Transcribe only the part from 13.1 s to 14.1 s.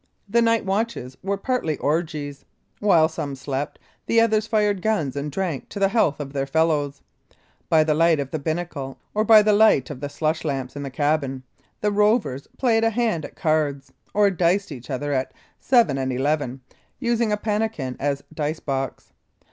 at cards,